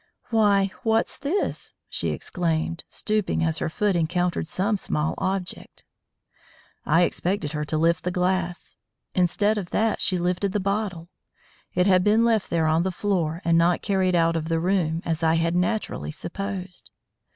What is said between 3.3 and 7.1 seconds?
as her foot encountered some small object. I